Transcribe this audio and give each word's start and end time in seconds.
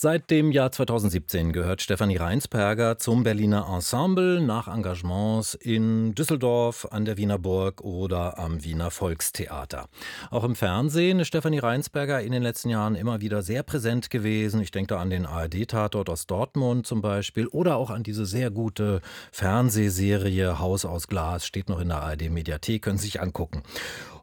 Seit 0.00 0.30
dem 0.30 0.52
Jahr 0.52 0.70
2017 0.70 1.52
gehört 1.52 1.82
Stefanie 1.82 2.18
Reinsperger 2.18 2.98
zum 2.98 3.24
Berliner 3.24 3.66
Ensemble 3.68 4.40
nach 4.40 4.68
Engagements 4.68 5.54
in 5.54 6.14
Düsseldorf, 6.14 6.86
an 6.92 7.04
der 7.04 7.16
Wiener 7.16 7.36
Burg 7.36 7.80
oder 7.80 8.38
am 8.38 8.62
Wiener 8.62 8.92
Volkstheater. 8.92 9.88
Auch 10.30 10.44
im 10.44 10.54
Fernsehen 10.54 11.18
ist 11.18 11.26
Stefanie 11.26 11.58
Reinsperger 11.58 12.20
in 12.20 12.30
den 12.30 12.44
letzten 12.44 12.68
Jahren 12.68 12.94
immer 12.94 13.20
wieder 13.20 13.42
sehr 13.42 13.64
präsent 13.64 14.08
gewesen. 14.08 14.60
Ich 14.60 14.70
denke 14.70 14.94
da 14.94 15.00
an 15.00 15.10
den 15.10 15.26
ARD-Tatort 15.26 16.08
aus 16.08 16.28
Dortmund 16.28 16.86
zum 16.86 17.02
Beispiel 17.02 17.48
oder 17.48 17.74
auch 17.74 17.90
an 17.90 18.04
diese 18.04 18.24
sehr 18.24 18.52
gute 18.52 19.00
Fernsehserie 19.32 20.60
Haus 20.60 20.84
aus 20.84 21.08
Glas, 21.08 21.44
steht 21.44 21.68
noch 21.68 21.80
in 21.80 21.88
der 21.88 22.02
ARD-Mediathek, 22.02 22.82
können 22.82 22.98
Sie 22.98 23.06
sich 23.06 23.20
angucken. 23.20 23.64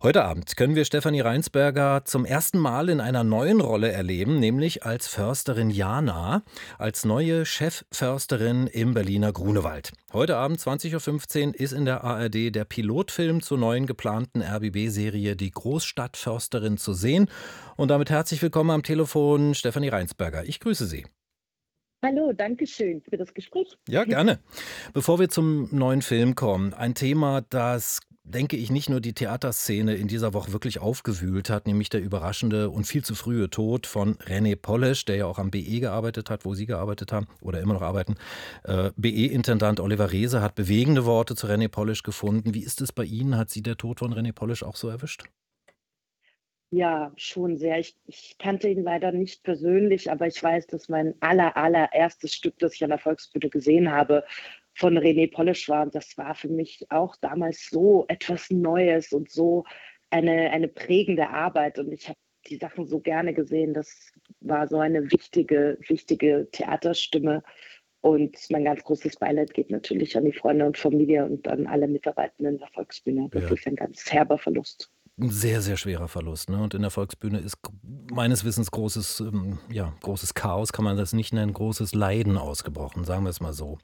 Heute 0.05 0.23
Abend 0.23 0.55
können 0.55 0.75
wir 0.75 0.85
Stefanie 0.85 1.21
Reinsberger 1.21 2.03
zum 2.05 2.25
ersten 2.25 2.59
Mal 2.59 2.89
in 2.89 3.01
einer 3.01 3.23
neuen 3.23 3.59
Rolle 3.59 3.91
erleben, 3.91 4.39
nämlich 4.39 4.85
als 4.85 5.07
Försterin 5.07 5.71
Jana, 5.71 6.43
als 6.77 7.05
neue 7.05 7.43
Chefförsterin 7.43 8.67
im 8.67 8.93
Berliner 8.93 9.33
Grunewald. 9.33 9.93
Heute 10.13 10.37
Abend 10.37 10.59
20.15 10.59 11.47
Uhr 11.47 11.55
ist 11.55 11.71
in 11.71 11.85
der 11.85 12.03
ARD 12.03 12.53
der 12.53 12.65
Pilotfilm 12.65 13.41
zur 13.41 13.57
neuen 13.57 13.87
geplanten 13.87 14.43
RBB-Serie 14.43 15.35
Die 15.35 15.49
Großstadtförsterin 15.49 16.77
zu 16.77 16.93
sehen. 16.93 17.27
Und 17.75 17.89
damit 17.89 18.11
herzlich 18.11 18.43
willkommen 18.43 18.69
am 18.69 18.83
Telefon 18.83 19.55
Stefanie 19.55 19.89
Reinsberger. 19.89 20.43
Ich 20.45 20.59
grüße 20.59 20.85
Sie. 20.85 21.07
Hallo, 22.03 22.31
danke 22.31 22.67
schön 22.67 23.01
für 23.01 23.17
das 23.17 23.33
Gespräch. 23.33 23.75
Ja, 23.89 24.03
gerne. 24.03 24.37
Bevor 24.93 25.17
wir 25.17 25.29
zum 25.29 25.67
neuen 25.71 26.03
Film 26.03 26.35
kommen, 26.35 26.75
ein 26.75 26.93
Thema, 26.93 27.41
das 27.49 28.01
denke 28.25 28.57
ich, 28.57 28.71
nicht 28.71 28.89
nur 28.89 28.99
die 28.99 29.13
Theaterszene 29.13 29.95
in 29.95 30.07
dieser 30.07 30.33
Woche 30.33 30.51
wirklich 30.51 30.79
aufgewühlt 30.79 31.49
hat, 31.49 31.67
nämlich 31.67 31.89
der 31.89 32.01
überraschende 32.01 32.69
und 32.69 32.85
viel 32.85 33.03
zu 33.03 33.15
frühe 33.15 33.49
Tod 33.49 33.85
von 33.85 34.15
René 34.15 34.55
Polesch, 34.55 35.05
der 35.05 35.15
ja 35.15 35.25
auch 35.27 35.37
am 35.37 35.51
BE 35.51 35.79
gearbeitet 35.79 36.29
hat, 36.29 36.43
wo 36.43 36.55
Sie 36.55 36.65
gearbeitet 36.65 37.11
haben 37.11 37.27
oder 37.41 37.61
immer 37.61 37.75
noch 37.75 37.83
arbeiten. 37.83 38.15
Äh, 38.63 38.91
BE-Intendant 38.97 39.79
Oliver 39.79 40.11
Reese 40.11 40.41
hat 40.41 40.55
bewegende 40.55 41.05
Worte 41.05 41.35
zu 41.35 41.47
René 41.47 41.67
Polesch 41.67 42.03
gefunden. 42.03 42.53
Wie 42.53 42.63
ist 42.63 42.81
es 42.81 42.91
bei 42.91 43.03
Ihnen? 43.03 43.37
Hat 43.37 43.49
Sie 43.51 43.61
der 43.61 43.77
Tod 43.77 43.99
von 43.99 44.13
René 44.13 44.33
Polesch 44.33 44.63
auch 44.63 44.75
so 44.75 44.89
erwischt? 44.89 45.23
Ja, 46.71 47.13
schon 47.15 47.57
sehr. 47.57 47.79
Ich, 47.79 47.95
ich, 48.07 48.35
kannte 48.39 48.67
ihn 48.67 48.83
leider 48.83 49.11
nicht 49.11 49.43
persönlich, 49.43 50.11
aber 50.11 50.27
ich 50.27 50.41
weiß, 50.41 50.67
dass 50.67 50.89
mein 50.89 51.13
aller, 51.21 51.55
allererstes 51.55 52.33
Stück, 52.33 52.57
das 52.59 52.73
ich 52.73 52.83
an 52.83 52.89
der 52.89 52.99
Volksbühne 52.99 53.49
gesehen 53.49 53.91
habe, 53.91 54.25
von 54.75 54.97
René 54.97 55.31
Polish 55.31 55.67
war. 55.69 55.83
Und 55.83 55.95
das 55.95 56.17
war 56.17 56.35
für 56.35 56.49
mich 56.49 56.85
auch 56.89 57.15
damals 57.15 57.69
so 57.69 58.05
etwas 58.07 58.49
Neues 58.51 59.11
und 59.11 59.31
so 59.31 59.63
eine, 60.09 60.51
eine 60.51 60.67
prägende 60.67 61.29
Arbeit. 61.29 61.79
Und 61.79 61.91
ich 61.91 62.07
habe 62.07 62.19
die 62.47 62.57
Sachen 62.57 62.85
so 62.85 62.99
gerne 62.99 63.33
gesehen. 63.33 63.73
Das 63.73 64.11
war 64.41 64.67
so 64.67 64.77
eine 64.77 65.11
wichtige, 65.11 65.77
wichtige 65.87 66.47
Theaterstimme. 66.51 67.43
Und 68.01 68.37
mein 68.51 68.65
ganz 68.65 68.83
großes 68.83 69.15
Beileid 69.15 69.53
geht 69.53 69.71
natürlich 69.71 70.15
an 70.15 70.25
die 70.25 70.33
Freunde 70.33 70.67
und 70.67 70.77
Familie 70.77 71.25
und 71.25 71.47
an 71.47 71.65
alle 71.65 71.87
Mitarbeitenden 71.87 72.59
der 72.59 72.67
Volksbühne. 72.67 73.29
Das 73.31 73.43
ja. 73.43 73.53
ist 73.53 73.65
ein 73.65 73.75
ganz 73.75 74.11
herber 74.11 74.37
Verlust 74.37 74.91
ein 75.17 75.29
sehr, 75.29 75.61
sehr 75.61 75.77
schwerer 75.77 76.09
Verlust. 76.09 76.49
Ne? 76.49 76.61
Und 76.61 76.73
in 76.73 76.81
der 76.81 76.91
Volksbühne 76.91 77.39
ist 77.39 77.57
meines 78.11 78.43
Wissens 78.43 78.69
großes, 78.71 79.21
ähm, 79.21 79.59
ja, 79.71 79.93
großes 80.01 80.33
Chaos, 80.33 80.73
kann 80.73 80.83
man 80.83 80.97
das 80.97 81.13
nicht 81.13 81.33
nennen, 81.33 81.53
großes 81.53 81.95
Leiden 81.95 82.37
ausgebrochen, 82.37 83.05
sagen 83.05 83.23
wir 83.23 83.29
es 83.29 83.39
mal 83.39 83.53
so. 83.53 83.77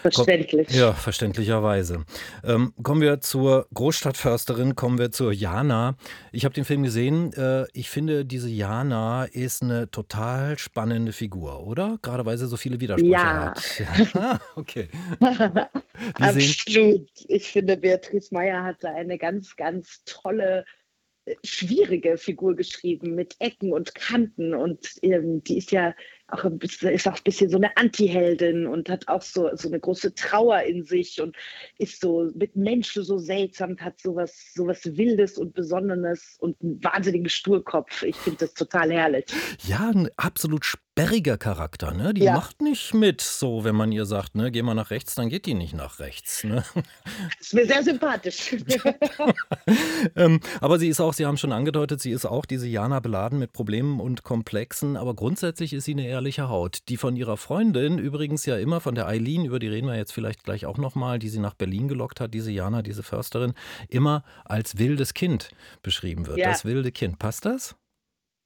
Verständlich. 0.00 0.68
Komm, 0.68 0.78
ja, 0.78 0.92
verständlicherweise. 0.94 2.04
Ähm, 2.42 2.72
kommen 2.82 3.02
wir 3.02 3.20
zur 3.20 3.66
Großstadtförsterin, 3.74 4.74
kommen 4.74 4.98
wir 4.98 5.10
zur 5.10 5.32
Jana. 5.32 5.96
Ich 6.32 6.46
habe 6.46 6.54
den 6.54 6.64
Film 6.64 6.82
gesehen. 6.82 7.34
Äh, 7.34 7.66
ich 7.74 7.90
finde, 7.90 8.24
diese 8.24 8.48
Jana 8.48 9.24
ist 9.24 9.62
eine 9.62 9.90
total 9.90 10.58
spannende 10.58 11.12
Figur, 11.12 11.66
oder? 11.66 11.98
Gerade 12.00 12.24
weil 12.24 12.38
sie 12.38 12.46
so 12.46 12.56
viele 12.56 12.80
Widersprüche 12.80 13.12
ja. 13.12 13.54
hat. 13.54 13.60
Ja, 14.14 14.40
okay. 14.56 14.88
Absolut. 16.14 17.08
Ich 17.28 17.48
finde, 17.48 17.76
Beatrice 17.76 18.32
Meyer 18.32 18.62
hatte 18.62 18.90
eine 18.90 19.18
ganz, 19.18 19.56
ganz 19.56 20.02
tolle 20.04 20.64
schwierige 21.44 22.16
Figur 22.16 22.56
geschrieben 22.56 23.14
mit 23.14 23.36
Ecken 23.38 23.72
und 23.72 23.94
Kanten 23.94 24.54
und 24.54 24.94
ähm, 25.02 25.42
die 25.44 25.58
ist 25.58 25.70
ja 25.70 25.94
auch 26.28 26.44
ein 26.44 26.58
bisschen, 26.58 26.90
ist 26.90 27.08
auch 27.08 27.16
ein 27.16 27.24
bisschen 27.24 27.50
so 27.50 27.56
eine 27.56 27.76
Anti-Heldin 27.76 28.66
und 28.66 28.88
hat 28.88 29.08
auch 29.08 29.22
so, 29.22 29.50
so 29.54 29.68
eine 29.68 29.80
große 29.80 30.14
Trauer 30.14 30.62
in 30.62 30.84
sich 30.84 31.20
und 31.20 31.36
ist 31.78 32.00
so 32.00 32.30
mit 32.34 32.56
Menschen 32.56 33.04
so 33.04 33.18
seltsam, 33.18 33.76
hat 33.78 34.00
sowas, 34.00 34.52
sowas 34.54 34.80
Wildes 34.84 35.38
und 35.38 35.54
Besonnenes 35.54 36.36
und 36.38 36.60
einen 36.62 36.82
wahnsinnigen 36.82 37.28
Sturkopf. 37.28 38.02
Ich 38.02 38.16
finde 38.16 38.46
das 38.46 38.54
total 38.54 38.92
herrlich. 38.92 39.26
Ja, 39.66 39.90
ein 39.90 40.08
absolut 40.16 40.64
sperriger 41.00 41.38
Charakter, 41.38 41.92
ne? 41.92 42.14
Die 42.14 42.24
ja. 42.24 42.34
macht 42.34 42.60
nicht 42.60 42.94
mit, 42.94 43.20
so 43.20 43.64
wenn 43.64 43.74
man 43.74 43.92
ihr 43.92 44.04
sagt, 44.06 44.34
ne, 44.34 44.50
geh 44.50 44.62
mal 44.62 44.74
nach 44.74 44.90
rechts, 44.90 45.14
dann 45.14 45.28
geht 45.28 45.46
die 45.46 45.54
nicht 45.54 45.74
nach 45.74 45.98
rechts. 45.98 46.44
Ne? 46.44 46.62
Das 46.74 46.84
ist 47.40 47.54
mir 47.54 47.66
sehr 47.66 47.82
sympathisch. 47.82 48.56
ähm, 50.16 50.40
aber 50.60 50.78
sie 50.78 50.88
ist 50.88 51.00
auch, 51.00 51.14
Sie 51.14 51.26
haben 51.26 51.36
schon 51.36 51.52
angedeutet, 51.52 52.00
sie 52.00 52.10
ist 52.10 52.26
auch 52.26 52.44
diese 52.44 52.66
Jana 52.66 53.00
beladen 53.00 53.38
mit 53.38 53.52
Problemen 53.52 54.00
und 54.00 54.22
Komplexen, 54.22 54.96
aber 54.96 55.14
grundsätzlich 55.14 55.72
ist 55.72 55.84
sie 55.84 55.92
eine 55.92 56.06
ehrliche 56.06 56.48
Haut, 56.48 56.78
die 56.88 56.96
von 56.96 57.16
ihrer 57.16 57.36
Freundin 57.36 57.98
übrigens 57.98 58.46
ja 58.46 58.56
immer 58.56 58.80
von 58.80 58.94
der 58.94 59.06
Eileen, 59.06 59.44
über 59.44 59.58
die 59.58 59.68
reden 59.68 59.86
wir 59.86 59.96
jetzt 59.96 60.12
vielleicht 60.12 60.44
gleich 60.44 60.66
auch 60.66 60.78
nochmal, 60.78 61.18
die 61.18 61.28
sie 61.28 61.40
nach 61.40 61.54
Berlin 61.54 61.88
gelockt 61.88 62.20
hat, 62.20 62.34
diese 62.34 62.50
Jana, 62.50 62.82
diese 62.82 63.02
Försterin, 63.02 63.54
immer 63.88 64.24
als 64.44 64.78
wildes 64.78 65.14
Kind 65.14 65.50
beschrieben 65.82 66.26
wird. 66.26 66.38
Ja. 66.38 66.50
Das 66.50 66.64
wilde 66.64 66.92
Kind. 66.92 67.18
Passt 67.18 67.44
das? 67.44 67.76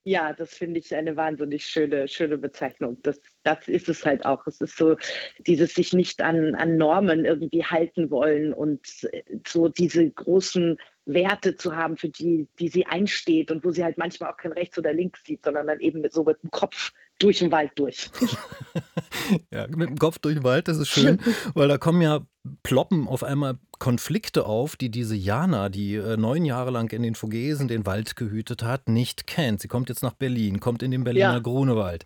Ja, 0.07 0.35
das 0.35 0.53
finde 0.55 0.81
ich 0.81 0.95
eine 0.95 1.17
wahnsinnig 1.17 1.65
schöne, 1.65 2.09
schöne 2.09 2.37
Bezeichnung. 2.37 2.99
Das, 3.03 3.21
das 3.43 3.67
ist 3.69 3.89
es 3.89 4.05
halt 4.05 4.27
auch. 4.27 4.47
Es 4.47 4.61
ist 4.61 4.77
so 4.77 4.97
dieses 5.39 5.75
sich 5.75 5.95
nicht 5.95 6.21
an, 6.21 6.55
an 6.55 6.77
Normen 6.77 7.25
irgendwie 7.25 7.65
halten 7.65 8.11
wollen 8.11 8.53
und 8.53 8.87
so 9.47 9.69
diese 9.69 10.11
großen 10.11 10.77
Werte 11.07 11.57
zu 11.57 11.75
haben, 11.75 11.97
für 11.97 12.11
die, 12.11 12.49
die 12.59 12.69
sie 12.69 12.87
einsteht 12.87 13.51
und 13.51 13.65
wo 13.65 13.71
sie 13.71 13.83
halt 13.83 13.97
manchmal 13.97 14.31
auch 14.31 14.37
kein 14.37 14.53
rechts 14.53 14.77
oder 14.79 14.93
links 14.93 15.25
sieht, 15.25 15.45
sondern 15.45 15.67
dann 15.67 15.81
eben 15.81 16.03
so 16.11 16.25
mit 16.25 16.43
dem 16.43 16.51
Kopf 16.51 16.93
durch 17.19 17.39
den 17.39 17.53
Wald 17.53 17.73
durch. 17.77 18.11
ja, 19.51 19.67
mit 19.69 19.89
dem 19.89 19.99
Kopf 19.99 20.19
durch 20.19 20.35
den 20.35 20.45
Wald, 20.45 20.69
das 20.69 20.79
ist 20.79 20.89
schön, 20.89 21.19
weil 21.55 21.69
da 21.69 21.79
kommen 21.79 22.03
ja 22.03 22.27
ploppen 22.63 23.07
auf 23.07 23.23
einmal 23.23 23.59
Konflikte 23.85 24.47
auf, 24.47 24.77
die 24.77 24.89
diese 24.89 25.15
Jana, 25.15 25.69
die 25.69 25.97
äh, 25.97 26.17
neun 26.17 26.47
Jahre 26.47 26.71
lang 26.71 26.91
in 26.95 27.03
den 27.03 27.15
Vogesen 27.15 27.69
den 27.69 27.85
Wald 27.85 28.17
gehütet 28.17 28.63
hat, 28.63 28.89
nicht 28.89 29.27
kennt. 29.27 29.61
Sie 29.61 29.69
kommt 29.69 29.91
jetzt 29.91 30.03
nach 30.03 30.15
Berlin, 30.15 30.59
kommt 30.59 30.83
in 30.83 30.91
den 30.91 31.05
Berliner 31.05 31.35
ja. 31.35 31.39
Grunewald. 31.39 32.05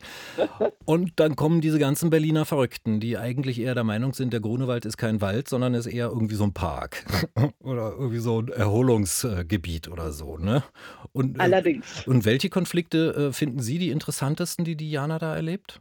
Und 0.87 1.13
dann 1.21 1.37
kommen 1.37 1.61
diese 1.61 1.79
ganzen 1.79 2.11
Berliner 2.11 2.47
Verrückten, 2.47 2.99
die 2.99 3.17
eigentlich 3.17 3.61
eher 3.61 3.77
der 3.77 3.85
Meinung 3.85 4.13
sind, 4.13 4.33
der 4.33 4.41
Grunewald 4.41 4.87
ist 4.87 4.97
kein 4.97 5.21
Wald, 5.21 5.49
sondern 5.49 5.75
ist 5.75 5.87
eher 5.87 6.09
irgendwie 6.09 6.35
so 6.35 6.43
ein 6.43 6.53
Park 6.53 7.05
oder 7.61 7.93
irgendwie 7.93 8.19
so 8.19 8.41
ein 8.41 8.49
Erholungsgebiet 8.49 9.87
oder 9.87 10.11
so. 10.11 10.37
Ne? 10.37 10.65
Und, 11.13 11.39
äh, 11.39 11.43
Allerdings. 11.43 12.05
Und 12.09 12.25
welche 12.25 12.49
Konflikte 12.51 13.29
äh, 13.29 13.33
finden 13.33 13.61
Sie 13.61 13.79
die 13.79 13.91
interessantesten, 13.91 14.65
die 14.65 14.75
Diana 14.75 15.21
da 15.21 15.37
erlebt? 15.37 15.81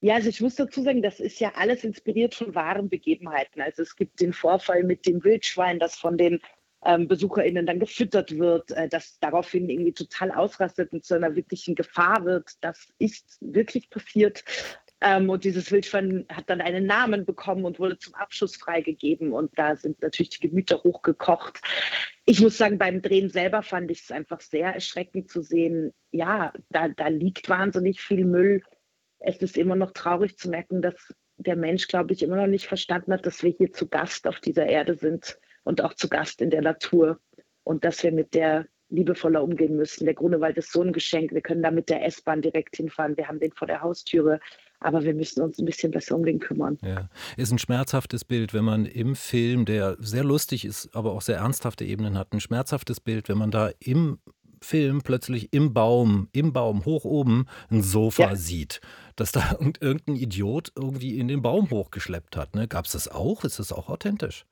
Ja, 0.00 0.14
also 0.14 0.28
ich 0.28 0.40
muss 0.40 0.56
dazu 0.56 0.82
sagen, 0.82 1.02
das 1.02 1.20
ist 1.20 1.40
ja 1.40 1.52
alles 1.54 1.82
inspiriert 1.82 2.34
von 2.34 2.54
wahren 2.54 2.88
Begebenheiten. 2.88 3.62
Also 3.62 3.82
es 3.82 3.96
gibt 3.96 4.20
den 4.20 4.32
Vorfall 4.32 4.84
mit 4.84 5.06
dem 5.06 5.24
Wildschwein, 5.24 5.78
das 5.78 5.96
von 5.96 6.18
den 6.18 6.40
ähm, 6.84 7.08
BesucherInnen 7.08 7.66
dann 7.66 7.80
gefüttert 7.80 8.38
wird, 8.38 8.70
äh, 8.72 8.88
das 8.88 9.18
daraufhin 9.20 9.70
irgendwie 9.70 9.94
total 9.94 10.30
ausrastet 10.32 10.92
und 10.92 11.04
zu 11.04 11.14
einer 11.14 11.34
wirklichen 11.34 11.74
Gefahr 11.74 12.24
wird. 12.24 12.52
Das 12.60 12.88
ist 12.98 13.38
wirklich 13.40 13.88
passiert. 13.88 14.44
Ähm, 15.00 15.28
und 15.30 15.44
dieses 15.44 15.70
Wildschwein 15.72 16.26
hat 16.30 16.48
dann 16.48 16.60
einen 16.60 16.86
Namen 16.86 17.24
bekommen 17.24 17.64
und 17.64 17.78
wurde 17.78 17.98
zum 17.98 18.14
Abschuss 18.14 18.56
freigegeben. 18.56 19.32
Und 19.32 19.58
da 19.58 19.76
sind 19.76 20.00
natürlich 20.02 20.30
die 20.30 20.48
Gemüter 20.48 20.82
hochgekocht. 20.82 21.60
Ich 22.26 22.40
muss 22.40 22.58
sagen, 22.58 22.78
beim 22.78 23.02
Drehen 23.02 23.30
selber 23.30 23.62
fand 23.62 23.90
ich 23.90 24.02
es 24.02 24.10
einfach 24.10 24.40
sehr 24.40 24.74
erschreckend 24.74 25.30
zu 25.30 25.42
sehen, 25.42 25.92
ja, 26.12 26.52
da, 26.70 26.88
da 26.88 27.08
liegt 27.08 27.48
wahnsinnig 27.48 28.00
viel 28.00 28.24
Müll 28.24 28.62
es 29.18 29.38
ist 29.38 29.56
immer 29.56 29.76
noch 29.76 29.92
traurig 29.92 30.36
zu 30.36 30.48
merken, 30.48 30.82
dass 30.82 30.94
der 31.36 31.56
Mensch, 31.56 31.88
glaube 31.88 32.12
ich, 32.12 32.22
immer 32.22 32.36
noch 32.36 32.46
nicht 32.46 32.66
verstanden 32.66 33.12
hat, 33.12 33.26
dass 33.26 33.42
wir 33.42 33.50
hier 33.50 33.72
zu 33.72 33.88
Gast 33.88 34.26
auf 34.26 34.40
dieser 34.40 34.66
Erde 34.66 34.94
sind 34.94 35.38
und 35.64 35.82
auch 35.82 35.94
zu 35.94 36.08
Gast 36.08 36.40
in 36.40 36.50
der 36.50 36.62
Natur 36.62 37.18
und 37.64 37.84
dass 37.84 38.02
wir 38.02 38.12
mit 38.12 38.34
der 38.34 38.66
liebevoller 38.88 39.42
umgehen 39.42 39.76
müssen. 39.76 40.04
Der 40.04 40.14
Grunewald 40.14 40.56
ist 40.56 40.72
so 40.72 40.80
ein 40.82 40.92
Geschenk. 40.92 41.32
Wir 41.32 41.40
können 41.40 41.62
da 41.62 41.70
mit 41.70 41.88
der 41.88 42.04
S-Bahn 42.06 42.40
direkt 42.40 42.76
hinfahren. 42.76 43.16
Wir 43.16 43.26
haben 43.26 43.40
den 43.40 43.52
vor 43.52 43.66
der 43.66 43.82
Haustüre. 43.82 44.40
Aber 44.78 45.02
wir 45.04 45.14
müssen 45.14 45.42
uns 45.42 45.58
ein 45.58 45.64
bisschen 45.64 45.90
besser 45.90 46.14
um 46.14 46.24
den 46.24 46.38
kümmern. 46.38 46.78
Ja, 46.82 47.08
ist 47.36 47.50
ein 47.50 47.58
schmerzhaftes 47.58 48.24
Bild, 48.24 48.52
wenn 48.52 48.64
man 48.64 48.84
im 48.84 49.16
Film, 49.16 49.64
der 49.64 49.96
sehr 49.98 50.22
lustig 50.22 50.64
ist, 50.64 50.94
aber 50.94 51.12
auch 51.12 51.22
sehr 51.22 51.38
ernsthafte 51.38 51.84
Ebenen 51.84 52.18
hat, 52.18 52.32
ein 52.32 52.40
schmerzhaftes 52.40 53.00
Bild, 53.00 53.28
wenn 53.28 53.38
man 53.38 53.50
da 53.50 53.70
im 53.80 54.18
Film 54.60 55.02
plötzlich 55.02 55.52
im 55.52 55.72
Baum, 55.72 56.28
im 56.32 56.52
Baum 56.52 56.84
hoch 56.84 57.04
oben 57.04 57.46
ein 57.70 57.82
Sofa 57.82 58.22
ja. 58.22 58.36
sieht, 58.36 58.80
dass 59.16 59.32
da 59.32 59.56
irgendein 59.80 60.16
Idiot 60.16 60.72
irgendwie 60.76 61.18
in 61.18 61.28
den 61.28 61.42
Baum 61.42 61.70
hochgeschleppt 61.70 62.36
hat. 62.36 62.54
Ne? 62.54 62.68
Gab 62.68 62.86
es 62.86 62.92
das 62.92 63.08
auch? 63.08 63.44
Ist 63.44 63.58
das 63.58 63.72
auch 63.72 63.88
authentisch? 63.88 64.46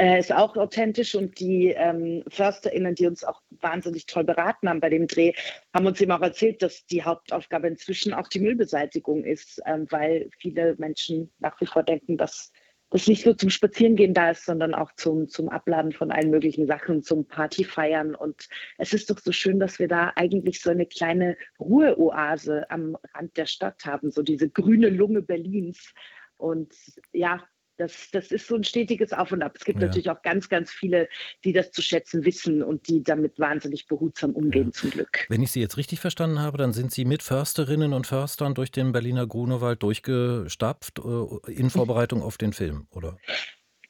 äh, 0.00 0.18
ist 0.18 0.32
auch 0.32 0.56
authentisch 0.56 1.14
und 1.14 1.38
die 1.40 1.68
ähm, 1.76 2.24
FörsterInnen, 2.28 2.94
die 2.94 3.06
uns 3.06 3.22
auch 3.22 3.42
wahnsinnig 3.60 4.06
toll 4.06 4.24
beraten 4.24 4.68
haben 4.68 4.80
bei 4.80 4.88
dem 4.88 5.06
Dreh, 5.06 5.32
haben 5.74 5.86
uns 5.86 6.00
eben 6.00 6.12
auch 6.12 6.22
erzählt, 6.22 6.62
dass 6.62 6.86
die 6.86 7.02
Hauptaufgabe 7.02 7.68
inzwischen 7.68 8.14
auch 8.14 8.28
die 8.28 8.40
Müllbeseitigung 8.40 9.24
ist, 9.24 9.60
ähm, 9.66 9.86
weil 9.90 10.30
viele 10.38 10.74
Menschen 10.78 11.30
nach 11.38 11.60
wie 11.60 11.66
vor 11.66 11.82
denken, 11.82 12.16
dass 12.16 12.50
das 12.90 13.06
nicht 13.06 13.24
nur 13.24 13.38
zum 13.38 13.50
Spazierengehen 13.50 14.14
da 14.14 14.30
ist, 14.30 14.44
sondern 14.44 14.74
auch 14.74 14.92
zum, 14.96 15.28
zum 15.28 15.48
Abladen 15.48 15.92
von 15.92 16.10
allen 16.10 16.30
möglichen 16.30 16.66
Sachen, 16.66 17.02
zum 17.02 17.26
Partyfeiern. 17.26 18.14
Und 18.14 18.48
es 18.78 18.92
ist 18.92 19.10
doch 19.10 19.18
so 19.18 19.32
schön, 19.32 19.60
dass 19.60 19.78
wir 19.78 19.88
da 19.88 20.12
eigentlich 20.16 20.60
so 20.60 20.70
eine 20.70 20.86
kleine 20.86 21.36
Ruheoase 21.58 22.68
am 22.70 22.96
Rand 23.14 23.36
der 23.36 23.46
Stadt 23.46 23.84
haben, 23.84 24.10
so 24.10 24.22
diese 24.22 24.50
grüne 24.50 24.88
Lunge 24.88 25.22
Berlins. 25.22 25.94
Und 26.36 26.74
ja, 27.12 27.42
das, 27.80 28.10
das 28.12 28.30
ist 28.30 28.46
so 28.46 28.56
ein 28.56 28.64
stetiges 28.64 29.12
Auf 29.12 29.32
und 29.32 29.42
Ab. 29.42 29.54
Es 29.56 29.64
gibt 29.64 29.80
ja. 29.80 29.86
natürlich 29.86 30.10
auch 30.10 30.22
ganz, 30.22 30.48
ganz 30.48 30.70
viele, 30.70 31.08
die 31.44 31.52
das 31.52 31.72
zu 31.72 31.82
schätzen 31.82 32.24
wissen 32.24 32.62
und 32.62 32.88
die 32.88 33.02
damit 33.02 33.38
wahnsinnig 33.38 33.86
behutsam 33.86 34.32
umgehen, 34.32 34.66
ja. 34.66 34.72
zum 34.72 34.90
Glück. 34.90 35.26
Wenn 35.28 35.42
ich 35.42 35.50
Sie 35.50 35.60
jetzt 35.60 35.76
richtig 35.76 36.00
verstanden 36.00 36.40
habe, 36.40 36.58
dann 36.58 36.72
sind 36.72 36.92
Sie 36.92 37.04
mit 37.04 37.22
Försterinnen 37.22 37.92
und 37.92 38.06
Förstern 38.06 38.54
durch 38.54 38.70
den 38.70 38.92
Berliner 38.92 39.26
Grunewald 39.26 39.82
durchgestapft 39.82 40.98
äh, 40.98 41.52
in 41.52 41.70
Vorbereitung 41.70 42.22
auf 42.22 42.36
den 42.36 42.52
Film, 42.52 42.86
oder? 42.90 43.16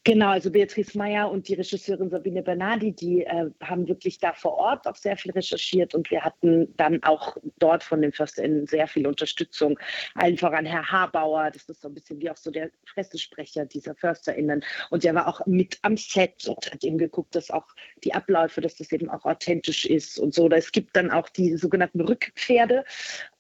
Genau, 0.04 0.30
also 0.30 0.50
Beatrice 0.50 0.96
Meyer 0.96 1.30
und 1.30 1.46
die 1.46 1.52
Regisseurin 1.52 2.08
Sabine 2.08 2.42
Bernardi, 2.42 2.92
die 2.92 3.22
äh, 3.22 3.50
haben 3.62 3.86
wirklich 3.86 4.18
da 4.18 4.32
vor 4.32 4.54
Ort 4.54 4.86
auch 4.86 4.96
sehr 4.96 5.14
viel 5.14 5.30
recherchiert 5.32 5.94
und 5.94 6.10
wir 6.10 6.22
hatten 6.22 6.74
dann 6.78 7.02
auch 7.02 7.36
dort 7.58 7.84
von 7.84 8.00
den 8.00 8.10
FörsterInnen 8.10 8.66
sehr 8.66 8.86
viel 8.86 9.06
Unterstützung. 9.06 9.78
Allen 10.14 10.38
voran 10.38 10.64
Herr 10.64 10.90
Habauer, 10.90 11.50
das 11.50 11.68
ist 11.68 11.82
so 11.82 11.88
ein 11.88 11.94
bisschen 11.94 12.18
wie 12.18 12.30
auch 12.30 12.36
so 12.38 12.50
der 12.50 12.70
Pressesprecher 12.94 13.66
dieser 13.66 13.94
FörsterInnen 13.94 14.64
und 14.88 15.04
der 15.04 15.14
war 15.14 15.28
auch 15.28 15.44
mit 15.44 15.78
am 15.82 15.98
Set 15.98 16.48
und 16.48 16.72
hat 16.72 16.82
eben 16.82 16.96
geguckt, 16.96 17.34
dass 17.34 17.50
auch 17.50 17.66
die 18.02 18.14
Abläufe, 18.14 18.62
dass 18.62 18.76
das 18.76 18.92
eben 18.92 19.10
auch 19.10 19.26
authentisch 19.26 19.84
ist 19.84 20.18
und 20.18 20.32
so. 20.32 20.48
Es 20.48 20.72
gibt 20.72 20.96
dann 20.96 21.10
auch 21.10 21.28
die 21.28 21.58
sogenannten 21.58 22.00
Rückpferde. 22.00 22.86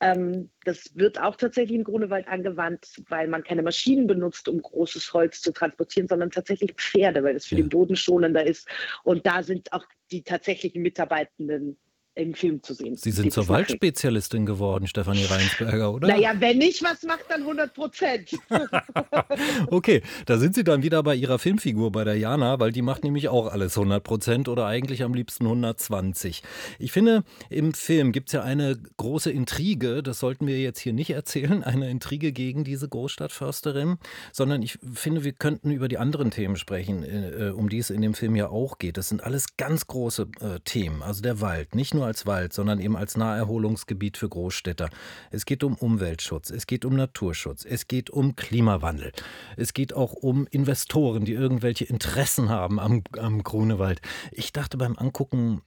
Ähm, 0.00 0.50
das 0.64 0.96
wird 0.96 1.20
auch 1.20 1.36
tatsächlich 1.36 1.76
im 1.76 1.84
Grunewald 1.84 2.26
angewandt, 2.26 3.02
weil 3.08 3.28
man 3.28 3.44
keine 3.44 3.62
Maschinen 3.62 4.06
benutzt, 4.06 4.48
um 4.48 4.62
großes 4.62 5.12
Holz 5.12 5.42
zu 5.42 5.52
transportieren, 5.52 6.08
sondern 6.08 6.30
tatsächlich 6.30 6.72
Pferde, 6.74 7.22
weil 7.22 7.36
es 7.36 7.46
für 7.46 7.56
ja. 7.56 7.62
den 7.62 7.68
Boden 7.68 7.96
schonender 7.96 8.44
ist. 8.44 8.66
Und 9.02 9.26
da 9.26 9.42
sind 9.42 9.72
auch 9.72 9.84
die 10.10 10.22
tatsächlichen 10.22 10.82
Mitarbeitenden 10.82 11.76
im 12.20 12.34
Film 12.34 12.62
zu 12.62 12.74
sehen. 12.74 12.96
Sie 12.96 13.10
sind 13.10 13.32
zur 13.32 13.48
Waldspezialistin 13.48 14.46
geworden, 14.46 14.86
Stefanie 14.86 15.24
Reinsberger, 15.24 15.92
oder? 15.92 16.08
Naja, 16.08 16.32
wenn 16.38 16.60
ich 16.60 16.82
was 16.82 17.02
mache, 17.02 17.20
dann 17.28 17.42
100 17.42 17.74
Prozent. 17.74 18.30
okay, 19.70 20.02
da 20.26 20.38
sind 20.38 20.54
Sie 20.54 20.64
dann 20.64 20.82
wieder 20.82 21.02
bei 21.02 21.14
Ihrer 21.14 21.38
Filmfigur, 21.38 21.90
bei 21.92 22.04
der 22.04 22.16
Jana, 22.16 22.60
weil 22.60 22.72
die 22.72 22.82
macht 22.82 23.04
nämlich 23.04 23.28
auch 23.28 23.46
alles 23.46 23.76
100 23.76 24.02
Prozent 24.02 24.48
oder 24.48 24.66
eigentlich 24.66 25.02
am 25.02 25.14
liebsten 25.14 25.44
120. 25.44 26.42
Ich 26.78 26.92
finde, 26.92 27.24
im 27.48 27.74
Film 27.74 28.12
gibt 28.12 28.28
es 28.28 28.32
ja 28.34 28.42
eine 28.42 28.78
große 28.96 29.30
Intrige, 29.30 30.02
das 30.02 30.18
sollten 30.18 30.46
wir 30.46 30.58
jetzt 30.60 30.80
hier 30.80 30.92
nicht 30.92 31.10
erzählen, 31.10 31.64
eine 31.70 31.90
Intrige 31.90 32.32
gegen 32.32 32.64
diese 32.64 32.88
Großstadtförsterin, 32.88 33.98
sondern 34.32 34.62
ich 34.62 34.78
finde, 34.92 35.24
wir 35.24 35.32
könnten 35.32 35.70
über 35.70 35.88
die 35.88 35.98
anderen 35.98 36.30
Themen 36.30 36.56
sprechen, 36.56 37.02
äh, 37.02 37.50
um 37.50 37.68
die 37.68 37.78
es 37.78 37.90
in 37.90 38.02
dem 38.02 38.14
Film 38.14 38.36
ja 38.36 38.48
auch 38.48 38.78
geht. 38.78 38.96
Das 38.96 39.08
sind 39.08 39.24
alles 39.24 39.56
ganz 39.56 39.86
große 39.86 40.28
äh, 40.40 40.60
Themen, 40.64 41.02
also 41.02 41.22
der 41.22 41.40
Wald, 41.40 41.74
nicht 41.74 41.94
nur 41.94 42.06
als 42.10 42.26
Wald, 42.26 42.52
sondern 42.52 42.80
eben 42.80 42.96
als 42.96 43.16
Naherholungsgebiet 43.16 44.16
für 44.16 44.28
Großstädter. 44.28 44.90
Es 45.30 45.46
geht 45.46 45.62
um 45.62 45.76
Umweltschutz, 45.76 46.50
es 46.50 46.66
geht 46.66 46.84
um 46.84 46.96
Naturschutz, 46.96 47.64
es 47.64 47.86
geht 47.86 48.10
um 48.10 48.34
Klimawandel. 48.34 49.12
Es 49.56 49.72
geht 49.74 49.92
auch 49.94 50.12
um 50.12 50.48
Investoren, 50.50 51.24
die 51.24 51.34
irgendwelche 51.34 51.84
Interessen 51.84 52.48
haben 52.48 52.80
am, 52.80 53.04
am 53.16 53.44
Grunewald. 53.44 54.00
Ich 54.32 54.52
dachte 54.52 54.76
beim 54.76 54.98
Angucken, 54.98 55.62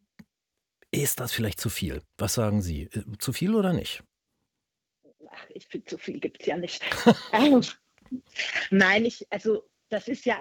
ist 0.92 1.22
das 1.22 1.32
vielleicht 1.32 1.62
zu 1.62 1.70
viel? 1.70 2.02
Was 2.18 2.34
sagen 2.34 2.62
Sie? 2.62 2.84
Äh, 2.84 3.04
zu 3.20 3.32
viel 3.32 3.56
oder 3.56 3.72
nicht? 3.72 4.04
Ach, 5.30 5.46
ich 5.50 5.66
finde, 5.68 5.88
zu 5.88 5.98
viel 5.98 6.20
gibt 6.20 6.42
es 6.42 6.48
ja 6.48 6.58
nicht. 6.58 6.84
Nein, 8.70 9.06
ich, 9.06 9.26
also 9.32 9.64
das 9.90 10.08
ist 10.08 10.26
ja 10.26 10.38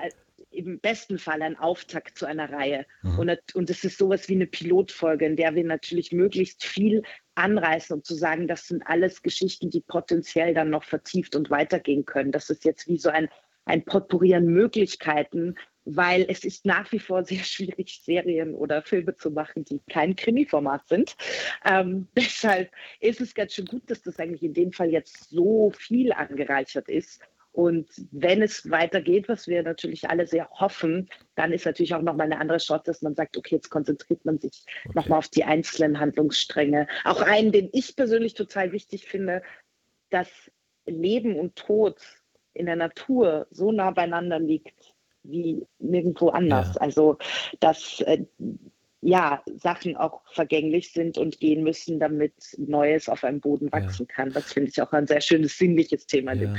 im 0.52 0.80
besten 0.80 1.18
Fall 1.18 1.42
ein 1.42 1.58
Auftakt 1.58 2.18
zu 2.18 2.26
einer 2.26 2.52
Reihe. 2.52 2.86
Mhm. 3.02 3.18
Und, 3.18 3.54
und 3.54 3.70
es 3.70 3.84
ist 3.84 3.98
sowas 3.98 4.28
wie 4.28 4.34
eine 4.34 4.46
Pilotfolge, 4.46 5.26
in 5.26 5.36
der 5.36 5.54
wir 5.54 5.64
natürlich 5.64 6.12
möglichst 6.12 6.64
viel 6.64 7.02
anreißen, 7.34 7.96
um 7.96 8.04
zu 8.04 8.14
sagen, 8.14 8.46
das 8.46 8.68
sind 8.68 8.86
alles 8.86 9.22
Geschichten, 9.22 9.70
die 9.70 9.80
potenziell 9.80 10.54
dann 10.54 10.70
noch 10.70 10.84
vertieft 10.84 11.34
und 11.34 11.50
weitergehen 11.50 12.04
können. 12.04 12.32
Das 12.32 12.50
ist 12.50 12.64
jetzt 12.64 12.88
wie 12.88 12.98
so 12.98 13.08
ein, 13.10 13.28
ein 13.64 13.84
Potpourri 13.84 14.34
an 14.34 14.46
Möglichkeiten, 14.46 15.56
weil 15.84 16.24
es 16.28 16.44
ist 16.44 16.64
nach 16.64 16.90
wie 16.92 16.98
vor 16.98 17.24
sehr 17.24 17.38
schwierig, 17.44 18.00
Serien 18.04 18.54
oder 18.54 18.82
Filme 18.82 19.16
zu 19.16 19.30
machen, 19.30 19.64
die 19.64 19.80
kein 19.90 20.16
Krimi-Format 20.16 20.86
sind. 20.88 21.16
Ähm, 21.64 22.08
deshalb 22.16 22.70
ist 23.00 23.20
es 23.20 23.34
ganz 23.34 23.54
schön 23.54 23.66
gut, 23.66 23.90
dass 23.90 24.02
das 24.02 24.18
eigentlich 24.18 24.42
in 24.42 24.54
dem 24.54 24.72
Fall 24.72 24.90
jetzt 24.90 25.30
so 25.30 25.72
viel 25.76 26.12
angereichert 26.12 26.88
ist 26.88 27.20
und 27.52 27.86
wenn 28.10 28.40
es 28.40 28.70
weitergeht, 28.70 29.28
was 29.28 29.46
wir 29.46 29.62
natürlich 29.62 30.08
alle 30.08 30.26
sehr 30.26 30.48
hoffen, 30.50 31.10
dann 31.34 31.52
ist 31.52 31.66
natürlich 31.66 31.94
auch 31.94 32.00
nochmal 32.00 32.26
eine 32.26 32.40
andere 32.40 32.58
Chance, 32.58 32.84
dass 32.86 33.02
man 33.02 33.14
sagt, 33.14 33.36
okay, 33.36 33.56
jetzt 33.56 33.68
konzentriert 33.68 34.24
man 34.24 34.38
sich 34.38 34.64
okay. 34.84 34.94
nochmal 34.94 35.18
auf 35.18 35.28
die 35.28 35.44
einzelnen 35.44 36.00
Handlungsstränge. 36.00 36.88
Auch 37.04 37.20
einen, 37.20 37.52
den 37.52 37.68
ich 37.72 37.94
persönlich 37.94 38.32
total 38.34 38.72
wichtig 38.72 39.06
finde, 39.06 39.42
dass 40.08 40.28
Leben 40.86 41.36
und 41.36 41.54
Tod 41.56 42.00
in 42.54 42.66
der 42.66 42.76
Natur 42.76 43.46
so 43.50 43.70
nah 43.70 43.90
beieinander 43.90 44.38
liegt 44.38 44.94
wie 45.22 45.66
nirgendwo 45.78 46.30
anders. 46.30 46.74
Ja. 46.74 46.80
Also, 46.80 47.18
dass 47.60 48.00
äh, 48.00 48.24
ja, 49.04 49.42
Sachen 49.56 49.96
auch 49.96 50.22
vergänglich 50.32 50.92
sind 50.92 51.18
und 51.18 51.40
gehen 51.40 51.64
müssen, 51.64 51.98
damit 51.98 52.32
Neues 52.56 53.08
auf 53.08 53.24
einem 53.24 53.40
Boden 53.40 53.70
wachsen 53.72 54.06
ja. 54.08 54.14
kann. 54.14 54.32
Das 54.32 54.52
finde 54.52 54.70
ich 54.70 54.80
auch 54.80 54.92
ein 54.92 55.08
sehr 55.08 55.20
schönes 55.20 55.58
sinnliches 55.58 56.06
Thema 56.06 56.34
ja. 56.34 56.54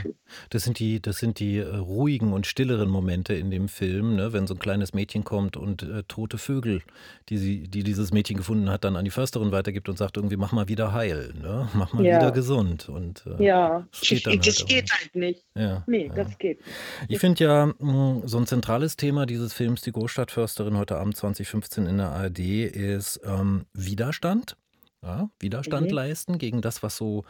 Das 0.49 0.63
sind 0.63 0.77
die, 0.77 1.01
das 1.01 1.19
sind 1.19 1.39
die 1.39 1.57
äh, 1.57 1.75
ruhigen 1.75 2.33
und 2.33 2.45
stilleren 2.45 2.89
Momente 2.89 3.33
in 3.33 3.49
dem 3.49 3.69
Film, 3.69 4.17
ne? 4.17 4.33
wenn 4.33 4.45
so 4.45 4.55
ein 4.55 4.59
kleines 4.59 4.93
Mädchen 4.93 5.23
kommt 5.23 5.55
und 5.55 5.83
äh, 5.83 6.03
tote 6.03 6.37
Vögel, 6.37 6.81
die, 7.29 7.37
sie, 7.37 7.63
die 7.63 7.83
dieses 7.83 8.11
Mädchen 8.11 8.35
gefunden 8.35 8.69
hat, 8.69 8.83
dann 8.83 8.97
an 8.97 9.05
die 9.05 9.11
Försterin 9.11 9.53
weitergibt 9.53 9.87
und 9.87 9.97
sagt 9.97 10.17
irgendwie, 10.17 10.35
mach 10.35 10.51
mal 10.51 10.67
wieder 10.67 10.91
heil, 10.91 11.33
ne? 11.41 11.69
mach 11.73 11.93
mal 11.93 12.05
ja. 12.05 12.17
wieder 12.17 12.31
gesund. 12.31 12.89
Und, 12.89 13.23
äh, 13.39 13.43
ja, 13.43 13.87
das 13.91 14.01
geht, 14.01 14.25
das 14.25 14.59
halt, 14.59 14.67
geht 14.67 14.91
halt 14.91 15.15
nicht. 15.15 15.45
Ja, 15.55 15.83
nee, 15.87 16.11
das 16.13 16.37
geht 16.37 16.59
nicht. 16.59 16.75
Ich 17.07 17.19
finde 17.19 17.43
ja 17.43 17.65
mh, 17.67 17.75
hm, 17.79 18.27
so 18.27 18.37
ein 18.37 18.47
zentrales 18.47 18.97
Thema 18.97 19.25
dieses 19.25 19.53
Films, 19.53 19.81
die 19.81 19.93
Großstadtförsterin, 19.93 20.77
heute 20.77 20.97
Abend 20.97 21.15
2015 21.15 21.85
in 21.85 21.97
der 21.97 22.09
ARD, 22.09 22.32
ARD 22.33 22.75
ist 22.75 23.21
ähm, 23.23 23.65
Widerstand. 23.73 24.57
Ja, 25.01 25.29
Widerstand 25.41 25.87
mhm. 25.87 25.93
leisten 25.93 26.37
gegen 26.37 26.61
das, 26.61 26.81
was 26.81 26.95
so 26.95 27.25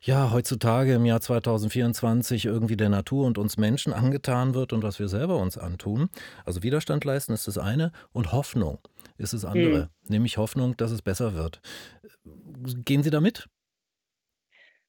ja 0.00 0.30
heutzutage 0.30 0.94
im 0.94 1.04
Jahr 1.04 1.20
2024 1.20 2.44
irgendwie 2.44 2.76
der 2.76 2.90
Natur 2.90 3.26
und 3.26 3.38
uns 3.38 3.56
Menschen 3.56 3.92
angetan 3.92 4.54
wird 4.54 4.72
und 4.72 4.84
was 4.84 5.00
wir 5.00 5.08
selber 5.08 5.38
uns 5.38 5.58
antun. 5.58 6.10
Also 6.44 6.62
Widerstand 6.62 7.04
leisten 7.04 7.32
ist 7.32 7.48
das 7.48 7.58
eine 7.58 7.90
und 8.12 8.30
Hoffnung 8.30 8.78
ist 9.16 9.32
das 9.32 9.44
andere, 9.44 9.90
mhm. 10.04 10.12
nämlich 10.12 10.38
Hoffnung, 10.38 10.76
dass 10.76 10.92
es 10.92 11.02
besser 11.02 11.34
wird. 11.34 11.60
Gehen 12.84 13.02
Sie 13.02 13.10
damit? 13.10 13.48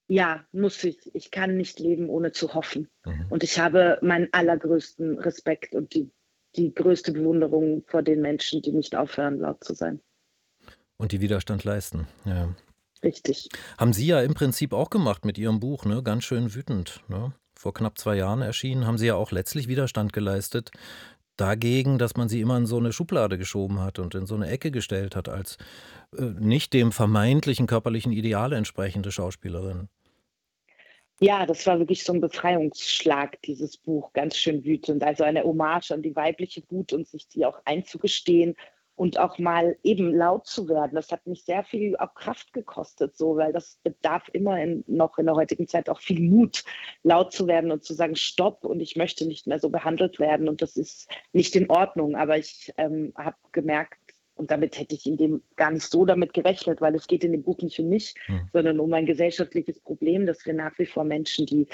Ja, 0.07 0.45
muss 0.51 0.83
ich. 0.83 0.99
Ich 1.15 1.31
kann 1.31 1.57
nicht 1.57 1.79
leben, 1.79 2.09
ohne 2.09 2.31
zu 2.31 2.53
hoffen. 2.53 2.89
Mhm. 3.05 3.25
Und 3.29 3.43
ich 3.43 3.59
habe 3.59 3.97
meinen 4.03 4.27
allergrößten 4.31 5.17
Respekt 5.17 5.73
und 5.73 5.95
die 5.95 6.11
die 6.55 6.73
größte 6.73 7.11
Bewunderung 7.11 7.83
vor 7.87 8.01
den 8.01 8.21
Menschen, 8.21 8.61
die 8.61 8.71
nicht 8.71 8.95
aufhören, 8.95 9.39
laut 9.39 9.63
zu 9.63 9.73
sein. 9.73 9.99
Und 10.97 11.11
die 11.11 11.21
Widerstand 11.21 11.63
leisten, 11.63 12.07
ja. 12.25 12.49
Richtig. 13.01 13.47
Haben 13.77 13.93
Sie 13.93 14.07
ja 14.07 14.21
im 14.21 14.33
Prinzip 14.33 14.73
auch 14.73 14.89
gemacht 14.89 15.23
mit 15.23 15.37
Ihrem 15.37 15.61
Buch, 15.61 15.85
ne? 15.85 16.03
Ganz 16.03 16.25
schön 16.25 16.53
wütend, 16.53 17.01
ne? 17.07 17.33
Vor 17.55 17.73
knapp 17.73 17.97
zwei 17.97 18.15
Jahren 18.15 18.41
erschienen, 18.41 18.85
haben 18.85 18.97
Sie 18.97 19.07
ja 19.07 19.15
auch 19.15 19.31
letztlich 19.31 19.67
Widerstand 19.67 20.11
geleistet 20.11 20.71
dagegen, 21.39 21.97
dass 21.97 22.15
man 22.15 22.29
sie 22.29 22.41
immer 22.41 22.57
in 22.57 22.65
so 22.65 22.77
eine 22.77 22.91
Schublade 22.91 23.37
geschoben 23.37 23.79
hat 23.79 23.99
und 23.99 24.13
in 24.15 24.25
so 24.25 24.35
eine 24.35 24.49
Ecke 24.49 24.71
gestellt 24.71 25.15
hat 25.15 25.29
als 25.29 25.57
äh, 26.17 26.23
nicht 26.23 26.73
dem 26.73 26.91
vermeintlichen 26.91 27.67
körperlichen 27.67 28.11
Ideal 28.11 28.53
entsprechende 28.53 29.11
Schauspielerin. 29.11 29.87
Ja, 31.21 31.45
das 31.45 31.67
war 31.67 31.79
wirklich 31.79 32.03
so 32.05 32.13
ein 32.13 32.21
Befreiungsschlag, 32.21 33.41
dieses 33.41 33.75
Buch, 33.77 34.13
ganz 34.13 34.37
schön 34.37 34.63
wütend. 34.63 35.03
Also 35.03 35.25
eine 35.25 35.43
Hommage 35.43 35.91
an 35.91 36.01
die 36.01 36.15
weibliche 36.15 36.63
Wut 36.69 36.93
und 36.93 37.07
sich 37.07 37.27
die 37.27 37.45
auch 37.45 37.59
einzugestehen 37.65 38.55
und 38.95 39.17
auch 39.17 39.37
mal 39.37 39.77
eben 39.83 40.13
laut 40.13 40.47
zu 40.47 40.69
werden. 40.69 40.95
Das 40.95 41.11
hat 41.11 41.27
mich 41.27 41.43
sehr 41.43 41.63
viel 41.65 41.97
auch 41.97 42.13
Kraft 42.13 42.53
gekostet, 42.53 43.17
so, 43.17 43.35
weil 43.35 43.51
das 43.51 43.79
bedarf 43.83 44.29
immer 44.31 44.61
in, 44.61 44.85
noch 44.87 45.17
in 45.17 45.25
der 45.25 45.35
heutigen 45.35 45.67
Zeit 45.67 45.89
auch 45.89 45.99
viel 45.99 46.21
Mut, 46.21 46.63
laut 47.03 47.33
zu 47.33 47.47
werden 47.47 47.71
und 47.71 47.83
zu 47.83 47.93
sagen, 47.93 48.15
stopp 48.15 48.63
und 48.63 48.79
ich 48.79 48.95
möchte 48.95 49.25
nicht 49.25 49.45
mehr 49.45 49.59
so 49.59 49.69
behandelt 49.69 50.19
werden 50.19 50.47
und 50.47 50.61
das 50.61 50.77
ist 50.77 51.09
nicht 51.33 51.55
in 51.55 51.69
Ordnung. 51.69 52.15
Aber 52.15 52.37
ich 52.37 52.73
ähm, 52.77 53.13
habe 53.17 53.37
gemerkt, 53.51 53.98
und 54.39 54.51
damit 54.51 54.79
hätte 54.79 54.95
ich 54.95 55.05
in 55.05 55.17
dem 55.17 55.43
gar 55.57 55.69
nicht 55.69 55.91
so 55.91 56.05
damit 56.05 56.33
gerechnet, 56.33 56.79
weil 56.79 56.95
es 56.95 57.07
geht 57.07 57.25
in 57.25 57.33
dem 57.33 57.43
Buch 57.43 57.57
nicht 57.61 57.77
um 57.79 57.89
mich, 57.89 58.15
mhm. 58.29 58.49
sondern 58.53 58.79
um 58.79 58.93
ein 58.93 59.05
gesellschaftliches 59.05 59.81
Problem, 59.81 60.25
dass 60.25 60.45
wir 60.45 60.53
nach 60.53 60.79
wie 60.79 60.85
vor 60.85 61.03
Menschen, 61.03 61.45
die 61.45 61.67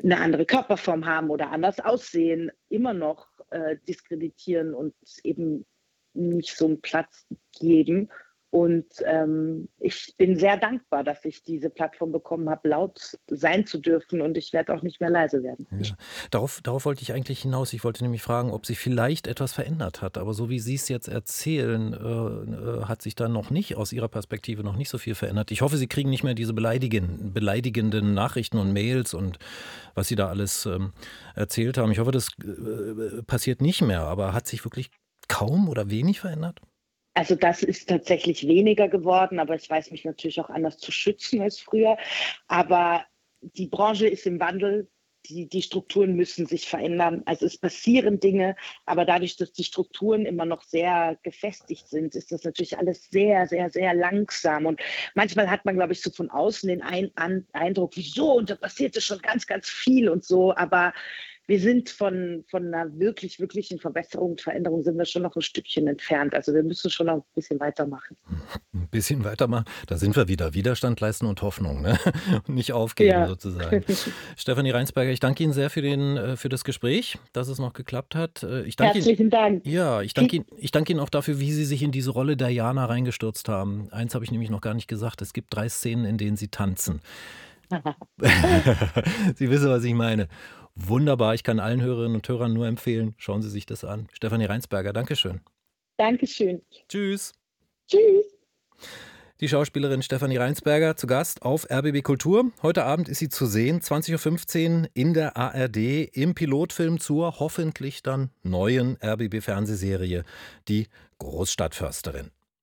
eine 0.00 0.20
andere 0.20 0.46
Körperform 0.46 1.04
haben 1.04 1.30
oder 1.30 1.50
anders 1.50 1.80
aussehen, 1.80 2.52
immer 2.68 2.94
noch 2.94 3.26
äh, 3.50 3.76
diskreditieren 3.88 4.72
und 4.72 4.94
eben 5.24 5.66
nicht 6.14 6.56
so 6.56 6.66
einen 6.66 6.80
Platz 6.80 7.26
geben. 7.58 8.08
Und 8.56 8.86
ähm, 9.04 9.68
ich 9.78 10.14
bin 10.16 10.38
sehr 10.38 10.56
dankbar, 10.56 11.04
dass 11.04 11.26
ich 11.26 11.42
diese 11.42 11.68
Plattform 11.68 12.10
bekommen 12.10 12.48
habe, 12.48 12.70
laut 12.70 13.18
sein 13.26 13.66
zu 13.66 13.76
dürfen. 13.76 14.22
Und 14.22 14.38
ich 14.38 14.54
werde 14.54 14.72
auch 14.72 14.80
nicht 14.80 14.98
mehr 14.98 15.10
leise 15.10 15.42
werden. 15.42 15.66
Ja. 15.78 15.94
Darauf, 16.30 16.62
darauf 16.62 16.86
wollte 16.86 17.02
ich 17.02 17.12
eigentlich 17.12 17.42
hinaus. 17.42 17.74
Ich 17.74 17.84
wollte 17.84 18.02
nämlich 18.02 18.22
fragen, 18.22 18.50
ob 18.50 18.64
sich 18.64 18.78
vielleicht 18.78 19.26
etwas 19.26 19.52
verändert 19.52 20.00
hat. 20.00 20.16
Aber 20.16 20.32
so 20.32 20.48
wie 20.48 20.58
Sie 20.58 20.74
es 20.74 20.88
jetzt 20.88 21.06
erzählen, 21.06 21.92
äh, 21.92 21.98
äh, 21.98 22.84
hat 22.84 23.02
sich 23.02 23.14
da 23.14 23.28
noch 23.28 23.50
nicht 23.50 23.76
aus 23.76 23.92
Ihrer 23.92 24.08
Perspektive 24.08 24.64
noch 24.64 24.76
nicht 24.76 24.88
so 24.88 24.96
viel 24.96 25.14
verändert. 25.14 25.50
Ich 25.50 25.60
hoffe, 25.60 25.76
Sie 25.76 25.86
kriegen 25.86 26.08
nicht 26.08 26.24
mehr 26.24 26.32
diese 26.32 26.54
beleidigenden, 26.54 27.34
beleidigenden 27.34 28.14
Nachrichten 28.14 28.56
und 28.56 28.72
Mails 28.72 29.12
und 29.12 29.38
was 29.94 30.08
Sie 30.08 30.16
da 30.16 30.28
alles 30.28 30.64
ähm, 30.64 30.92
erzählt 31.34 31.76
haben. 31.76 31.92
Ich 31.92 31.98
hoffe, 31.98 32.10
das 32.10 32.28
äh, 32.42 33.22
passiert 33.22 33.60
nicht 33.60 33.82
mehr. 33.82 34.00
Aber 34.00 34.32
hat 34.32 34.46
sich 34.46 34.64
wirklich 34.64 34.88
kaum 35.28 35.68
oder 35.68 35.90
wenig 35.90 36.20
verändert? 36.20 36.62
Also 37.16 37.34
das 37.34 37.62
ist 37.62 37.88
tatsächlich 37.88 38.46
weniger 38.46 38.88
geworden, 38.88 39.38
aber 39.38 39.54
ich 39.54 39.70
weiß 39.70 39.90
mich 39.90 40.04
natürlich 40.04 40.38
auch 40.38 40.50
anders 40.50 40.76
zu 40.76 40.92
schützen 40.92 41.40
als 41.40 41.58
früher. 41.58 41.96
Aber 42.46 43.06
die 43.40 43.68
Branche 43.68 44.06
ist 44.06 44.26
im 44.26 44.38
Wandel. 44.38 44.90
Die, 45.28 45.48
die 45.48 45.62
Strukturen 45.62 46.14
müssen 46.14 46.46
sich 46.46 46.68
verändern. 46.68 47.22
Also 47.24 47.46
es 47.46 47.58
passieren 47.58 48.20
Dinge, 48.20 48.54
aber 48.84 49.04
dadurch, 49.04 49.36
dass 49.36 49.52
die 49.52 49.64
Strukturen 49.64 50.24
immer 50.24 50.44
noch 50.44 50.62
sehr 50.62 51.18
gefestigt 51.22 51.88
sind, 51.88 52.14
ist 52.14 52.30
das 52.30 52.44
natürlich 52.44 52.78
alles 52.78 53.08
sehr, 53.10 53.48
sehr, 53.48 53.70
sehr 53.70 53.94
langsam. 53.94 54.66
Und 54.66 54.80
manchmal 55.14 55.50
hat 55.50 55.64
man, 55.64 55.74
glaube 55.74 55.94
ich, 55.94 56.02
so 56.02 56.10
von 56.10 56.30
außen 56.30 56.68
den 56.68 56.82
Ein 56.82 57.10
Eindruck, 57.52 57.96
wieso? 57.96 58.34
Und 58.34 58.50
da 58.50 58.56
passiert 58.56 59.02
schon 59.02 59.20
ganz, 59.20 59.46
ganz 59.46 59.68
viel 59.68 60.10
und 60.10 60.22
so. 60.22 60.54
Aber 60.54 60.92
wir 61.48 61.60
sind 61.60 61.90
von, 61.90 62.44
von 62.48 62.74
einer 62.74 62.98
wirklich, 62.98 63.38
wirklichen 63.38 63.78
Verbesserung 63.78 64.32
und 64.32 64.40
Veränderung 64.40 64.82
sind 64.82 64.98
wir 64.98 65.04
schon 65.04 65.22
noch 65.22 65.36
ein 65.36 65.42
Stückchen 65.42 65.86
entfernt. 65.86 66.34
Also 66.34 66.52
wir 66.52 66.64
müssen 66.64 66.90
schon 66.90 67.06
noch 67.06 67.16
ein 67.16 67.22
bisschen 67.34 67.60
weitermachen. 67.60 68.16
Ein 68.74 68.88
bisschen 68.90 69.24
weitermachen, 69.24 69.64
da 69.86 69.96
sind 69.96 70.16
wir 70.16 70.26
wieder. 70.26 70.54
Widerstand 70.54 71.00
leisten 71.00 71.26
und 71.26 71.42
Hoffnung, 71.42 71.82
ne? 71.82 71.98
Und 72.46 72.54
nicht 72.54 72.72
aufgeben 72.72 73.10
ja. 73.10 73.26
sozusagen. 73.26 73.84
Stefanie 74.36 74.70
Reinsberger, 74.70 75.10
ich 75.10 75.20
danke 75.20 75.44
Ihnen 75.44 75.52
sehr 75.52 75.70
für, 75.70 75.82
den, 75.82 76.16
äh, 76.16 76.36
für 76.36 76.48
das 76.48 76.64
Gespräch, 76.64 77.18
dass 77.32 77.48
es 77.48 77.58
noch 77.58 77.72
geklappt 77.72 78.14
hat. 78.14 78.42
Äh, 78.42 78.62
ich 78.62 78.76
danke 78.76 78.94
Herzlichen 78.94 79.22
Ihnen, 79.22 79.30
Dank. 79.30 79.66
Ja, 79.66 80.02
ich 80.02 80.14
danke, 80.14 80.36
Ihnen, 80.36 80.46
ich 80.56 80.72
danke 80.72 80.92
Ihnen 80.92 81.00
auch 81.00 81.10
dafür, 81.10 81.38
wie 81.38 81.52
Sie 81.52 81.64
sich 81.64 81.82
in 81.82 81.92
diese 81.92 82.10
Rolle 82.10 82.36
Diana 82.36 82.86
reingestürzt 82.86 83.48
haben. 83.48 83.88
Eins 83.92 84.14
habe 84.14 84.24
ich 84.24 84.32
nämlich 84.32 84.50
noch 84.50 84.60
gar 84.60 84.74
nicht 84.74 84.88
gesagt. 84.88 85.22
Es 85.22 85.32
gibt 85.32 85.54
drei 85.54 85.68
Szenen, 85.68 86.04
in 86.04 86.18
denen 86.18 86.36
Sie 86.36 86.48
tanzen. 86.48 87.00
Sie 89.34 89.50
wissen, 89.50 89.68
was 89.68 89.84
ich 89.84 89.94
meine. 89.94 90.28
Wunderbar, 90.76 91.34
ich 91.34 91.42
kann 91.42 91.58
allen 91.58 91.80
Hörerinnen 91.80 92.16
und 92.16 92.28
Hörern 92.28 92.52
nur 92.52 92.66
empfehlen, 92.66 93.14
schauen 93.16 93.40
Sie 93.40 93.48
sich 93.48 93.64
das 93.64 93.82
an. 93.82 94.08
Stefanie 94.12 94.44
Reinsberger, 94.44 94.92
Dankeschön. 94.92 95.40
Dankeschön. 95.96 96.60
Tschüss. 96.88 97.32
Tschüss. 97.88 98.26
Die 99.40 99.48
Schauspielerin 99.48 100.02
Stefanie 100.02 100.36
Reinsberger 100.36 100.96
zu 100.96 101.06
Gast 101.06 101.42
auf 101.42 101.70
RBB 101.70 102.02
Kultur. 102.02 102.50
Heute 102.62 102.84
Abend 102.84 103.08
ist 103.08 103.18
sie 103.18 103.28
zu 103.28 103.46
sehen, 103.46 103.80
20.15 103.80 104.82
Uhr 104.82 104.88
in 104.94 105.14
der 105.14 105.36
ARD 105.36 105.76
im 106.12 106.34
Pilotfilm 106.34 107.00
zur 107.00 107.38
hoffentlich 107.38 108.02
dann 108.02 108.30
neuen 108.42 108.96
RBB 109.02 109.42
Fernsehserie 109.42 110.24
Die 110.68 110.88
Großstadtförsterin. 111.18 112.30